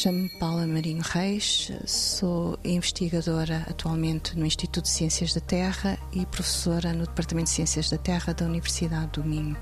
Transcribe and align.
Chamo-me 0.00 0.28
Paula 0.28 0.64
Marinho 0.64 1.02
Reis, 1.02 1.72
sou 1.84 2.56
investigadora 2.64 3.66
atualmente 3.68 4.38
no 4.38 4.46
Instituto 4.46 4.84
de 4.84 4.90
Ciências 4.90 5.34
da 5.34 5.40
Terra 5.40 5.98
e 6.12 6.24
professora 6.24 6.92
no 6.92 7.04
Departamento 7.04 7.46
de 7.46 7.56
Ciências 7.56 7.90
da 7.90 7.98
Terra 7.98 8.32
da 8.32 8.46
Universidade 8.46 9.20
do 9.20 9.24
Minho. 9.24 9.56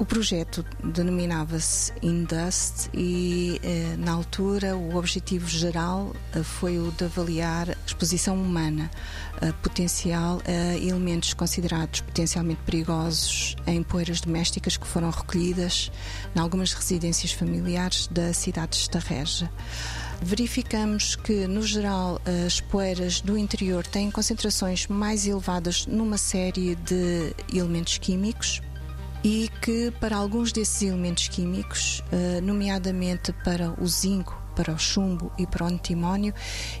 O 0.00 0.04
projeto 0.06 0.64
denominava-se 0.82 1.92
Indust 2.02 2.88
e, 2.94 3.60
eh, 3.62 3.96
na 3.98 4.12
altura, 4.12 4.74
o 4.74 4.96
objetivo 4.96 5.46
geral 5.46 6.16
eh, 6.34 6.42
foi 6.42 6.78
o 6.78 6.90
de 6.90 7.04
avaliar 7.04 7.68
a 7.68 7.76
exposição 7.86 8.34
humana 8.34 8.90
eh, 9.42 9.52
potencial 9.62 10.40
a 10.46 10.78
elementos 10.78 11.34
considerados 11.34 12.00
potencialmente 12.00 12.62
perigosos 12.64 13.54
em 13.66 13.82
poeiras 13.82 14.22
domésticas 14.22 14.78
que 14.78 14.86
foram 14.86 15.10
recolhidas 15.10 15.92
em 16.34 16.40
algumas 16.40 16.72
residências 16.72 17.32
familiares 17.32 18.06
da 18.06 18.32
cidade 18.32 18.70
de 18.70 18.78
Estarreja. 18.78 19.50
Verificamos 20.22 21.14
que, 21.14 21.46
no 21.46 21.62
geral, 21.62 22.18
as 22.46 22.58
poeiras 22.58 23.20
do 23.20 23.36
interior 23.36 23.86
têm 23.86 24.10
concentrações 24.10 24.86
mais 24.86 25.26
elevadas 25.26 25.86
numa 25.86 26.16
série 26.16 26.74
de 26.74 27.34
elementos 27.52 27.98
químicos, 27.98 28.62
e 29.22 29.50
que 29.60 29.90
para 30.00 30.16
alguns 30.16 30.52
desses 30.52 30.82
elementos 30.82 31.28
químicos, 31.28 32.02
eh, 32.10 32.40
nomeadamente 32.40 33.32
para 33.44 33.74
o 33.80 33.86
zinco, 33.86 34.40
para 34.54 34.72
o 34.72 34.78
chumbo 34.78 35.32
e 35.38 35.46
para 35.46 35.64
o 35.64 35.66
antimónio, 35.68 36.34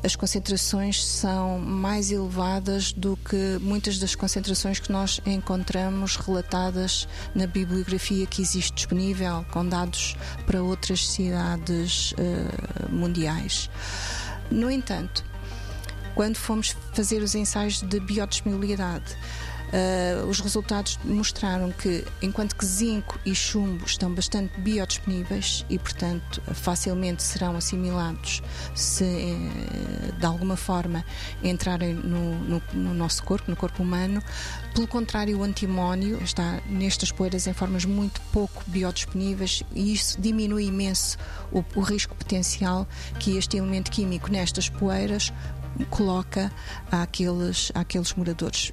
as 0.04 0.16
concentrações 0.16 1.02
são 1.02 1.58
mais 1.58 2.10
elevadas 2.10 2.92
do 2.92 3.16
que 3.16 3.58
muitas 3.60 3.98
das 3.98 4.14
concentrações 4.14 4.78
que 4.78 4.92
nós 4.92 5.20
encontramos 5.24 6.16
relatadas 6.16 7.08
na 7.34 7.46
bibliografia 7.46 8.26
que 8.26 8.42
existe 8.42 8.74
disponível, 8.74 9.44
com 9.50 9.66
dados 9.66 10.16
para 10.46 10.62
outras 10.62 11.08
cidades 11.08 12.12
uh, 12.12 12.92
mundiais. 12.92 13.70
No 14.50 14.70
entanto, 14.70 15.24
quando 16.14 16.36
fomos 16.36 16.76
fazer 16.92 17.22
os 17.22 17.34
ensaios 17.34 17.80
de 17.80 18.00
biodisponibilidade, 18.00 19.16
Uh, 19.70 20.26
os 20.26 20.40
resultados 20.40 20.98
mostraram 21.04 21.70
que, 21.70 22.04
enquanto 22.20 22.56
que 22.56 22.66
zinco 22.66 23.20
e 23.24 23.32
chumbo 23.34 23.84
estão 23.84 24.12
bastante 24.12 24.58
biodisponíveis 24.60 25.64
e, 25.70 25.78
portanto, 25.78 26.42
facilmente 26.52 27.22
serão 27.22 27.56
assimilados 27.56 28.42
se 28.74 29.04
uh, 29.04 30.12
de 30.18 30.26
alguma 30.26 30.56
forma 30.56 31.04
entrarem 31.42 31.94
no, 31.94 32.34
no, 32.40 32.62
no, 32.72 32.94
nosso 32.94 33.22
corpo, 33.22 33.48
no 33.48 33.56
corpo 33.56 33.80
humano, 33.82 34.20
pelo 34.74 34.88
contrário, 34.88 35.38
o 35.38 35.44
antimónio 35.44 36.20
está 36.20 36.60
nestas 36.66 37.12
poeiras 37.12 37.46
em 37.46 37.52
formas 37.52 37.84
muito 37.84 38.20
pouco 38.32 38.64
biodisponíveis 38.66 39.62
e 39.72 39.92
isso 39.92 40.20
diminui 40.20 40.64
imenso 40.64 41.16
o, 41.52 41.64
o 41.76 41.80
risco 41.80 42.14
potencial 42.16 42.88
que 43.20 43.36
este 43.36 43.56
elemento 43.56 43.90
químico 43.90 44.30
nestas 44.30 44.68
poeiras 44.68 45.32
coloca 45.90 46.52
àqueles, 46.90 47.70
àqueles 47.74 48.12
moradores. 48.14 48.72